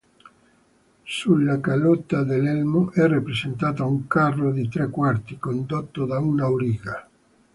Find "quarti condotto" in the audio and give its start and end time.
4.89-6.05